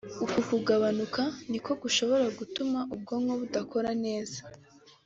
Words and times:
uku 0.23 0.39
kugabanuka 0.49 1.21
niko 1.49 1.71
gushobora 1.81 2.25
gutuma 2.39 2.79
ubwonko 2.93 3.33
budakora 3.41 3.91
neza 4.03 4.39